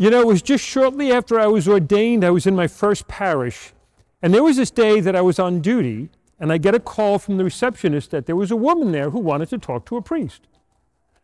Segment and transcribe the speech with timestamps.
[0.00, 3.06] You know, it was just shortly after I was ordained, I was in my first
[3.06, 3.74] parish.
[4.22, 7.18] And there was this day that I was on duty, and I get a call
[7.18, 10.02] from the receptionist that there was a woman there who wanted to talk to a
[10.02, 10.48] priest.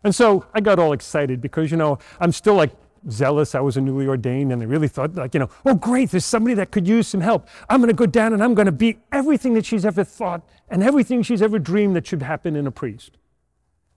[0.04, 2.71] And so I got all excited because, you know, I'm still like
[3.09, 3.54] zealous.
[3.54, 6.27] I was a newly ordained, and I really thought, like, you know, oh, great, there's
[6.27, 7.49] somebody that could use some help.
[7.71, 10.47] I'm going to go down and I'm going to be everything that she's ever thought
[10.69, 13.13] and everything she's ever dreamed that should happen in a priest.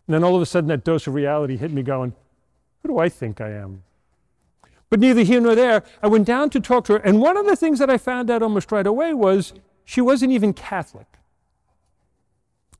[0.07, 2.13] And then all of a sudden, that dose of reality hit me going,
[2.81, 3.83] who do I think I am?
[4.89, 6.99] But neither here nor there, I went down to talk to her.
[6.99, 9.53] And one of the things that I found out almost right away was
[9.85, 11.05] she wasn't even Catholic.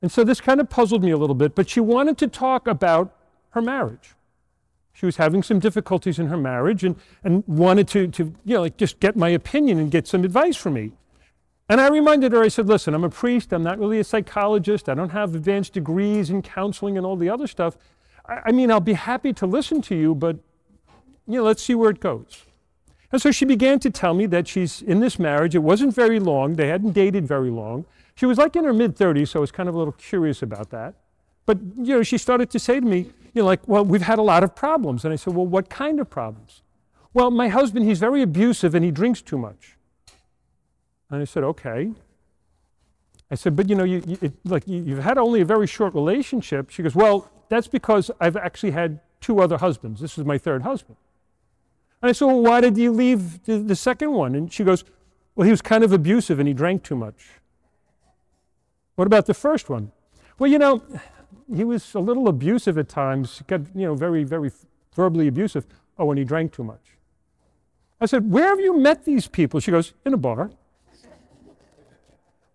[0.02, 2.66] And so this kind of puzzled me a little bit, but she wanted to talk
[2.66, 3.14] about
[3.50, 4.14] her marriage.
[4.92, 8.62] She was having some difficulties in her marriage and, and wanted to, to, you know,
[8.62, 10.92] like just get my opinion and get some advice from me.
[11.68, 13.52] And I reminded her, I said, listen, I'm a priest.
[13.52, 14.88] I'm not really a psychologist.
[14.88, 17.76] I don't have advanced degrees in counseling and all the other stuff.
[18.26, 20.36] I, I mean, I'll be happy to listen to you, but,
[21.32, 22.44] you know, let's see where it goes.
[23.12, 25.54] And so she began to tell me that she's in this marriage.
[25.54, 26.54] It wasn't very long.
[26.54, 27.84] They hadn't dated very long.
[28.14, 30.42] She was like in her mid 30s, so I was kind of a little curious
[30.42, 30.94] about that.
[31.46, 34.18] But, you know, she started to say to me, you know, like, well, we've had
[34.18, 35.04] a lot of problems.
[35.04, 36.62] And I said, well, what kind of problems?
[37.12, 39.76] Well, my husband, he's very abusive and he drinks too much.
[41.10, 41.92] And I said, okay.
[43.30, 45.66] I said, but you know, you, you it, like you, have had only a very
[45.66, 46.70] short relationship.
[46.70, 50.00] She goes, well, that's because I've actually had two other husbands.
[50.00, 50.96] This is my third husband.
[52.02, 54.34] And I said, well, why did you leave the, the second one?
[54.34, 54.84] And she goes,
[55.34, 57.28] well, he was kind of abusive and he drank too much.
[58.96, 59.92] What about the first one?
[60.38, 60.82] Well, you know,
[61.54, 64.50] he was a little abusive at times, got, you know, very, very
[64.94, 65.66] verbally abusive.
[65.98, 66.80] Oh, and he drank too much.
[68.00, 69.60] I said, Where have you met these people?
[69.60, 70.50] She goes, In a bar.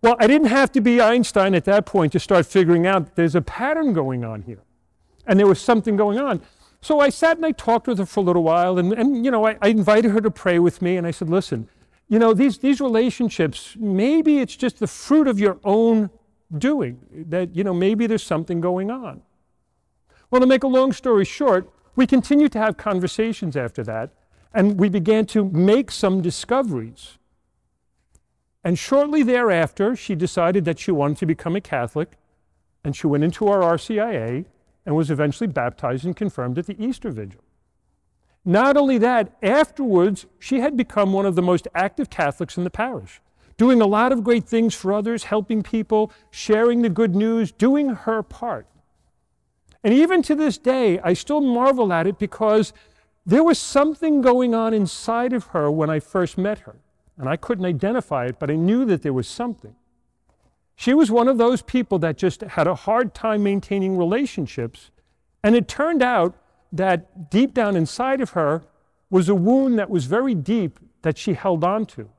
[0.02, 3.34] Well, I didn't have to be Einstein at that point to start figuring out there's
[3.34, 4.62] a pattern going on here.
[5.26, 6.42] And there was something going on.
[6.80, 9.30] So I sat and I talked with her for a little while, and, and you
[9.30, 11.68] know, I, I invited her to pray with me, and I said, Listen,
[12.08, 16.10] you know, these, these relationships, maybe it's just the fruit of your own
[16.56, 19.22] doing, that, you know, maybe there's something going on.
[20.30, 24.10] Well, to make a long story short, we continued to have conversations after that,
[24.54, 27.18] and we began to make some discoveries.
[28.62, 32.12] And shortly thereafter, she decided that she wanted to become a Catholic,
[32.84, 34.44] and she went into our RCIA
[34.86, 37.42] and was eventually baptized and confirmed at the Easter Vigil.
[38.44, 42.70] Not only that, afterwards, she had become one of the most active Catholics in the
[42.70, 43.20] parish
[43.56, 47.88] doing a lot of great things for others, helping people, sharing the good news, doing
[47.88, 48.66] her part.
[49.82, 52.72] And even to this day, I still marvel at it because
[53.24, 56.76] there was something going on inside of her when I first met her.
[57.18, 59.74] And I couldn't identify it, but I knew that there was something.
[60.76, 64.90] She was one of those people that just had a hard time maintaining relationships.
[65.42, 66.36] And it turned out
[66.70, 68.62] that deep down inside of her
[69.08, 72.10] was a wound that was very deep that she held on to.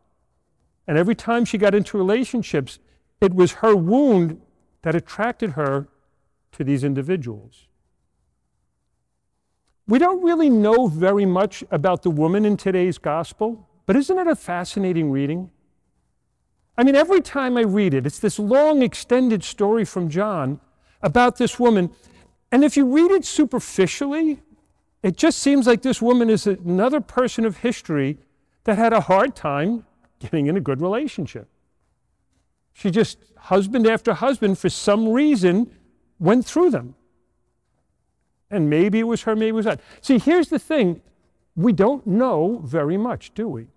[0.88, 2.80] And every time she got into relationships,
[3.22, 4.42] it was her wound
[4.82, 5.88] that attracted her
[6.54, 7.68] to these individuals.
[9.88, 14.28] We don't really know very much about the woman in today's gospel, but isn't it
[14.28, 15.52] a fascinating reading?
[16.78, 20.60] I mean, every time I read it, it's this long, extended story from John
[21.02, 21.90] about this woman.
[22.52, 24.42] And if you read it superficially,
[25.02, 28.20] it just seems like this woman is another person of history
[28.66, 29.86] that had a hard time
[30.20, 31.48] getting in a good relationship.
[32.74, 35.72] She just, husband after husband, for some reason,
[36.20, 36.96] went through them.
[38.52, 39.82] And maybe it was her, maybe it was that.
[40.02, 41.02] See, here's the thing
[41.56, 43.68] we don't know very much, do we?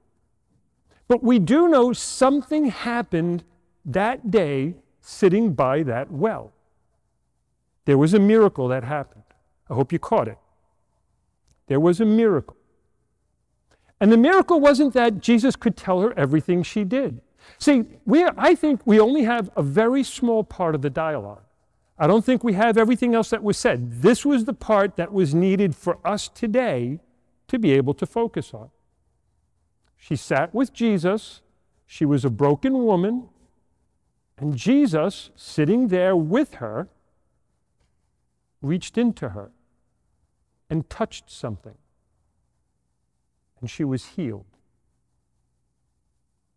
[1.10, 3.43] But we do know something happened
[3.84, 6.53] that day sitting by that well.
[7.84, 9.25] There was a miracle that happened.
[9.69, 10.38] I hope you caught it.
[11.66, 12.56] There was a miracle.
[14.00, 17.20] And the miracle wasn't that Jesus could tell her everything she did.
[17.59, 21.43] See, we, I think we only have a very small part of the dialogue.
[21.99, 24.00] I don't think we have everything else that was said.
[24.00, 27.00] This was the part that was needed for us today
[27.49, 28.70] to be able to focus on.
[30.00, 31.43] She sat with Jesus.
[31.87, 33.29] She was a broken woman.
[34.37, 36.88] And Jesus, sitting there with her,
[38.61, 39.52] reached into her
[40.69, 41.76] and touched something
[43.61, 44.44] and she was healed.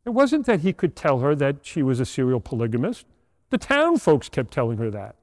[0.05, 3.05] It wasn't that he could tell her that she was a serial polygamist.
[3.49, 5.15] The town folks kept telling her that.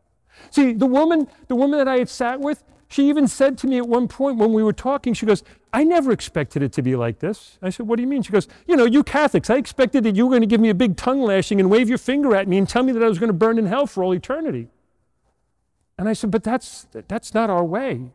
[0.50, 3.78] See, the woman, the woman that I had sat with, she even said to me
[3.78, 6.96] at one point when we were talking, she goes, I never expected it to be
[6.96, 7.56] like this.
[7.62, 8.22] I said, What do you mean?
[8.22, 10.70] She goes, You know, you Catholics, I expected that you were going to give me
[10.70, 13.08] a big tongue lashing and wave your finger at me and tell me that I
[13.08, 14.66] was going to burn in hell for all eternity.
[15.96, 18.10] And I said, But that's, that's not our way.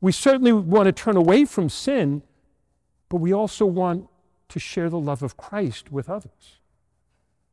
[0.00, 2.22] We certainly want to turn away from sin,
[3.10, 4.08] but we also want
[4.48, 6.60] to share the love of Christ with others.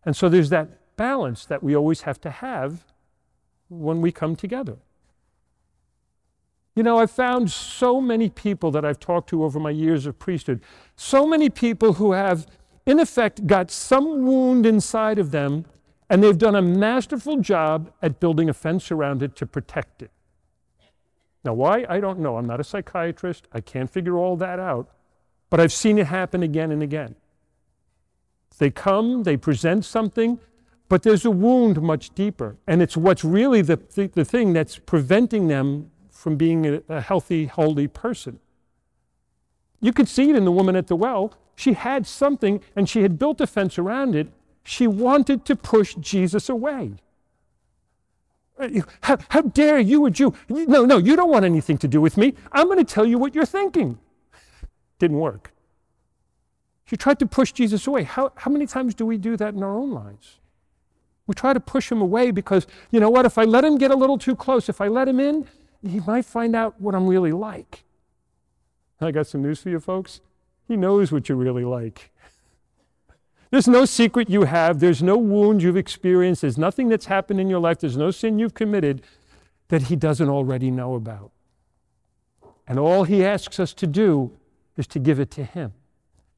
[0.05, 2.85] And so there's that balance that we always have to have
[3.67, 4.77] when we come together.
[6.75, 10.19] You know, I've found so many people that I've talked to over my years of
[10.19, 10.61] priesthood,
[10.97, 12.45] so many people who have,
[12.85, 15.65] in effect, got some wound inside of them,
[16.09, 20.11] and they've done a masterful job at building a fence around it to protect it.
[21.45, 21.85] Now, why?
[21.87, 22.37] I don't know.
[22.37, 23.47] I'm not a psychiatrist.
[23.53, 24.89] I can't figure all that out.
[25.49, 27.15] But I've seen it happen again and again.
[28.57, 30.39] They come, they present something,
[30.89, 32.57] but there's a wound much deeper.
[32.67, 37.01] And it's what's really the, the, the thing that's preventing them from being a, a
[37.01, 38.39] healthy, holy person.
[39.81, 41.33] You could see it in the woman at the well.
[41.55, 44.27] She had something and she had built a fence around it.
[44.63, 46.93] She wanted to push Jesus away.
[49.01, 50.33] How, how, dare you, a Jew?
[50.47, 52.33] No, no, you don't want anything to do with me.
[52.53, 53.99] I'm going to tell you what you're thinking.
[54.97, 55.51] Didn't work.
[56.85, 58.03] She tried to push Jesus away.
[58.03, 60.39] How, how many times do we do that in our own lives?
[61.27, 63.91] We try to push him away because, you know what, if I let him get
[63.91, 65.47] a little too close, if I let him in,
[65.89, 67.83] he might find out what I'm really like.
[69.01, 70.21] I got some news for you folks.
[70.67, 72.11] He knows what you're really like.
[73.51, 74.79] There's no secret you have.
[74.79, 76.41] There's no wound you've experienced.
[76.41, 77.79] There's nothing that's happened in your life.
[77.79, 79.01] There's no sin you've committed
[79.67, 81.31] that He doesn't already know about.
[82.67, 84.31] And all He asks us to do
[84.75, 85.73] is to give it to Him,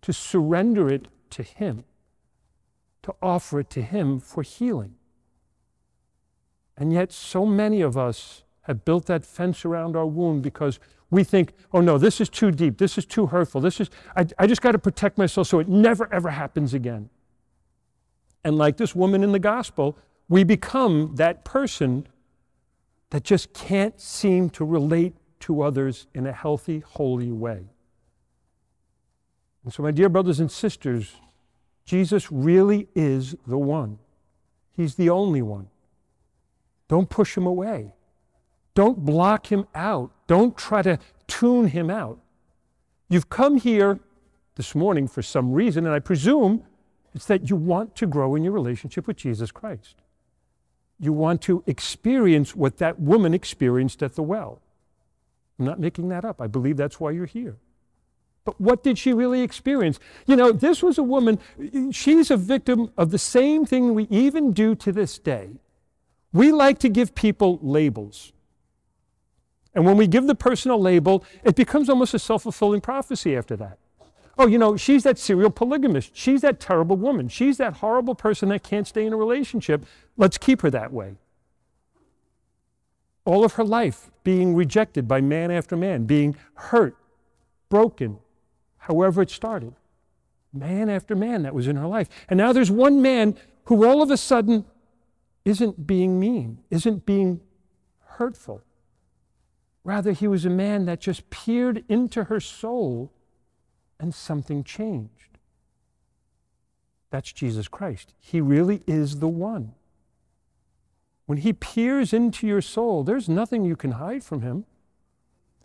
[0.02, 1.86] to surrender it to Him,
[3.04, 4.96] to offer it to Him for healing.
[6.78, 10.80] And yet, so many of us have built that fence around our wound because
[11.10, 14.28] we think, oh no, this is too deep, this is too hurtful, this is, I,
[14.38, 17.10] I just got to protect myself so it never ever happens again.
[18.44, 19.98] And like this woman in the gospel,
[20.30, 22.08] we become that person
[23.10, 27.70] that just can't seem to relate to others in a healthy, holy way.
[29.64, 31.16] And so, my dear brothers and sisters,
[31.86, 34.00] Jesus really is the one.
[34.74, 35.68] He's the only one.
[36.88, 37.94] Don't push him away.
[38.78, 40.12] Don't block him out.
[40.28, 42.20] Don't try to tune him out.
[43.10, 44.00] You've come here
[44.54, 46.64] this morning for some reason, and I presume
[47.16, 49.96] it's that you want to grow in your relationship with Jesus Christ.
[51.00, 54.62] You want to experience what that woman experienced at the well.
[55.58, 56.40] I'm not making that up.
[56.40, 57.58] I believe that's why you're here.
[58.46, 60.00] But what did she really experience?
[60.28, 61.40] You know, this was a woman,
[61.92, 65.50] she's a victim of the same thing we even do to this day.
[66.32, 68.34] We like to give people labels.
[69.78, 73.38] And when we give the person a label, it becomes almost a self fulfilling prophecy
[73.38, 73.78] after that.
[74.36, 76.16] Oh, you know, she's that serial polygamist.
[76.16, 77.28] She's that terrible woman.
[77.28, 79.86] She's that horrible person that can't stay in a relationship.
[80.18, 81.18] Let's keep her that way.
[83.24, 86.96] All of her life being rejected by man after man, being hurt,
[87.70, 88.18] broken,
[88.78, 89.76] however it started.
[90.52, 92.10] Man after man that was in her life.
[92.30, 93.36] And now there's one man
[93.66, 94.66] who all of a sudden
[95.46, 97.42] isn't being mean, isn't being
[98.06, 98.64] hurtful.
[99.88, 103.10] Rather, he was a man that just peered into her soul
[104.02, 105.38] and something changed.
[107.10, 108.14] That's Jesus Christ.
[108.20, 109.76] He really is the one.
[111.26, 114.66] When he peers into your soul, there's nothing you can hide from him.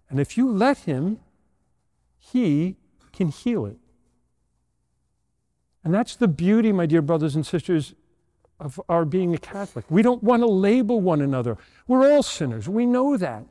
[0.08, 1.18] And if you let him,
[2.16, 2.76] he
[3.12, 3.78] can heal it.
[5.82, 7.96] And that's the beauty, my dear brothers and sisters,
[8.60, 9.84] of our being a Catholic.
[9.90, 11.58] We don't want to label one another.
[11.88, 12.68] We're all sinners.
[12.68, 13.46] We know that.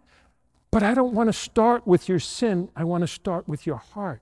[0.71, 2.69] But I don't want to start with your sin.
[2.75, 4.21] I want to start with your heart,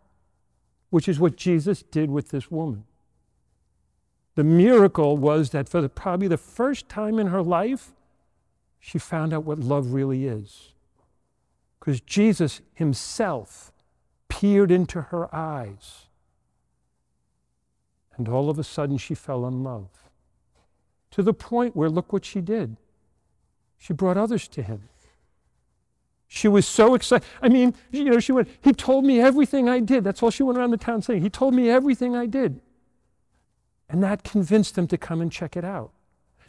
[0.89, 2.85] which is what Jesus did with this woman.
[4.35, 7.91] The miracle was that for the, probably the first time in her life,
[8.79, 10.73] she found out what love really is.
[11.79, 13.71] Because Jesus himself
[14.27, 16.05] peered into her eyes.
[18.17, 19.89] And all of a sudden, she fell in love.
[21.11, 22.77] To the point where, look what she did.
[23.77, 24.89] She brought others to him.
[26.31, 27.27] She was so excited.
[27.41, 30.03] I mean, you know, she went, He told me everything I did.
[30.03, 31.23] That's all she went around the town saying.
[31.23, 32.61] He told me everything I did.
[33.89, 35.91] And that convinced them to come and check it out.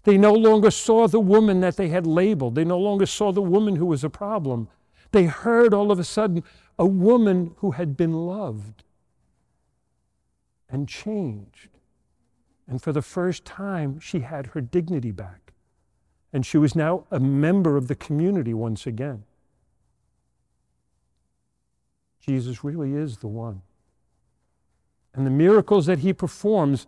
[0.03, 3.43] They no longer saw the woman that they had labeled, they no longer saw the
[3.43, 4.69] woman who was a problem.
[5.13, 6.45] They heard all of a sudden
[6.79, 8.85] a woman who had been loved
[10.69, 11.71] and changed.
[12.69, 15.53] And for the first time, she had her dignity back.
[16.33, 19.25] And she was now a member of the community once again.
[22.21, 23.63] Jesus really is the one.
[25.15, 26.87] And the miracles that he performs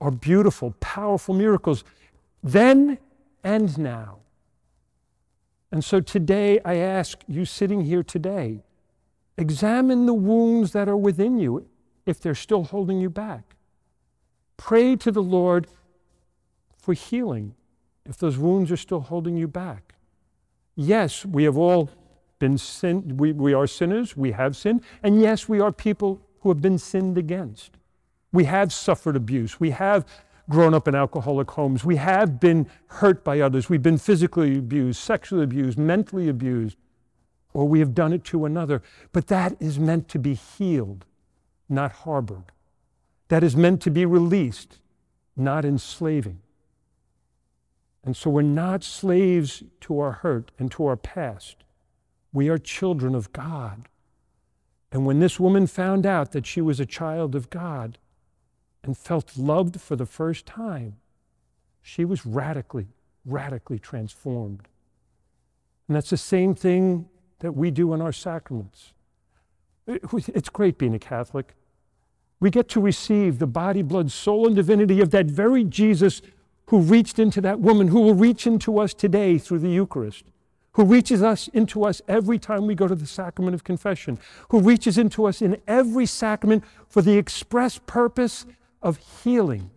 [0.00, 1.84] are beautiful, powerful miracles,
[2.42, 2.98] then
[3.44, 4.18] and now.
[5.70, 8.62] And so today, I ask you sitting here today,
[9.36, 11.66] examine the wounds that are within you.
[12.08, 13.54] if they're still holding you back.
[14.56, 15.66] Pray to the Lord
[16.78, 17.54] for healing
[18.06, 19.94] if those wounds are still holding you back.
[20.74, 21.90] Yes, we have all
[22.38, 26.48] been sin, we, we are sinners, we have sinned, and yes, we are people who
[26.48, 27.76] have been sinned against.
[28.32, 29.58] We have suffered abuse.
[29.58, 30.06] We have
[30.48, 31.84] grown up in alcoholic homes.
[31.84, 33.68] We have been hurt by others.
[33.68, 36.76] We've been physically abused, sexually abused, mentally abused,
[37.52, 38.82] or we have done it to another.
[39.12, 41.04] But that is meant to be healed,
[41.68, 42.52] not harbored.
[43.28, 44.78] That is meant to be released,
[45.36, 46.40] not enslaving.
[48.04, 51.56] And so we're not slaves to our hurt and to our past.
[52.32, 53.88] We are children of God.
[54.90, 57.98] And when this woman found out that she was a child of God
[58.82, 60.96] and felt loved for the first time,
[61.82, 62.88] she was radically,
[63.24, 64.68] radically transformed.
[65.86, 67.08] And that's the same thing
[67.38, 68.92] that we do in our sacraments.
[69.86, 71.54] It's great being a Catholic.
[72.40, 76.20] We get to receive the body, blood, soul, and divinity of that very Jesus
[76.66, 80.24] who reached into that woman, who will reach into us today through the Eucharist,
[80.78, 84.16] who reaches us into us every time we go to the sacrament of confession,
[84.50, 88.46] who reaches into us in every sacrament for the express purpose
[88.80, 89.72] of healing,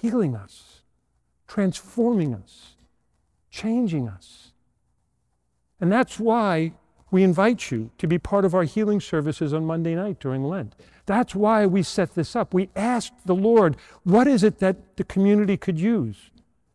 [0.00, 0.82] healing us,
[1.48, 2.76] transforming us,
[3.50, 4.52] changing us.
[5.80, 6.74] And that's why
[7.10, 10.76] we invite you to be part of our healing services on Monday night during Lent.
[11.06, 12.54] That's why we set this up.
[12.54, 16.30] We asked the Lord, what is it that the community could use?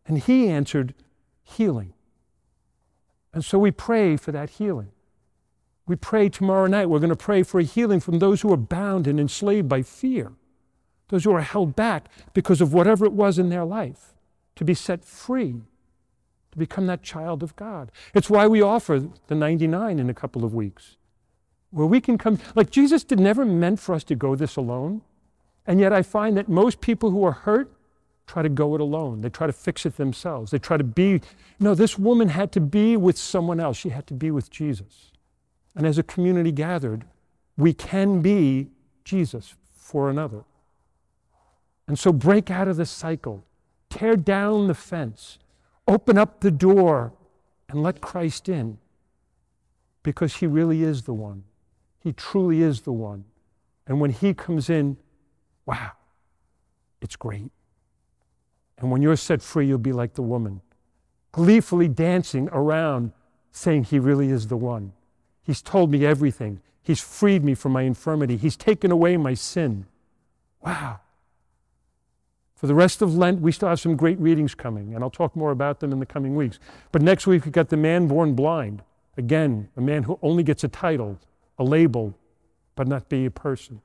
[0.06, 0.94] And He answered,
[1.42, 1.94] healing.
[3.34, 4.92] And so we pray for that healing.
[5.86, 6.90] We pray tomorrow night.
[6.90, 9.82] We're going to pray for a healing from those who are bound and enslaved by
[9.82, 10.32] fear,
[11.10, 14.14] those who are held back because of whatever it was in their life,
[14.56, 15.62] to be set free
[16.54, 17.92] to become that child of God.
[18.14, 20.98] It's why we offer the 99 in a couple of weeks,
[21.72, 22.38] where we can come.
[22.54, 25.02] Like Jesus did never meant for us to go this alone.
[25.66, 27.73] And yet I find that most people who are hurt
[28.28, 29.22] try to go it alone.
[29.22, 30.52] They try to fix it themselves.
[30.52, 31.22] They try to be,
[31.60, 33.78] no, this woman had to be with someone else.
[33.78, 35.12] She had to be with Jesus.
[35.76, 37.06] And as a community gathered,
[37.58, 38.70] we can be
[39.04, 40.44] Jesus for another.
[41.88, 43.46] And so break out of the cycle,
[43.90, 45.38] tear down the fence,
[45.88, 47.14] Open up the door
[47.68, 48.78] and let Christ in
[50.02, 51.44] because He really is the one.
[52.00, 53.26] He truly is the one.
[53.86, 54.98] And when He comes in,
[55.66, 55.92] wow,
[57.02, 57.52] it's great.
[58.78, 60.62] And when you're set free, you'll be like the woman,
[61.32, 63.12] gleefully dancing around,
[63.52, 64.94] saying, He really is the one.
[65.44, 66.62] He's told me everything.
[66.82, 68.38] He's freed me from my infirmity.
[68.38, 69.86] He's taken away my sin.
[70.62, 71.00] Wow.
[72.56, 75.36] For the rest of Lent, we still have some great readings coming, and I'll talk
[75.36, 76.60] more about them in the coming weeks.
[76.92, 78.84] But next week, we've got The Man Born Blind.
[79.18, 81.20] Again, a man who only gets a title,
[81.60, 82.14] a label,
[82.76, 83.82] but not be a person.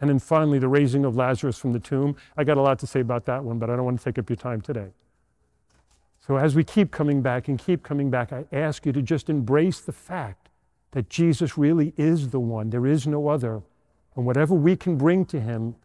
[0.00, 2.16] And then finally, the raising of Lazarus from the tomb.
[2.36, 4.18] I got a lot to say about that one, but I don't want to take
[4.18, 4.88] up your time today.
[6.26, 9.28] So as we keep coming back and keep coming back, I ask you to just
[9.28, 10.48] embrace the fact
[10.92, 12.70] that Jesus really is the one.
[12.70, 13.62] There is no other.
[14.16, 15.76] And whatever we can bring to him,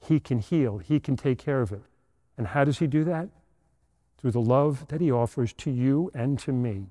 [0.00, 1.82] he can heal, He can take care of it.
[2.38, 3.28] And how does He do that?
[4.18, 6.86] Through the love that He offers to you and to me.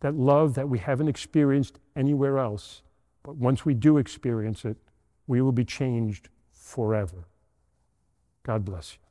[0.00, 2.82] That love that we haven't experienced anywhere else.
[3.22, 4.76] But once we do experience it,
[5.28, 7.28] we will be changed forever.
[8.42, 9.07] God bless you.